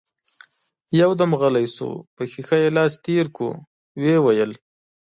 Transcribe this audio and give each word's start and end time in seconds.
يودم 0.99 1.31
غلی 1.41 1.65
شو، 1.75 1.89
پر 2.13 2.25
شيشه 2.31 2.57
يې 2.63 2.69
لاس 2.77 2.93
تېر 3.05 3.25
کړ، 3.37 3.51
ويې 4.01 4.17
ويل: 4.25 4.51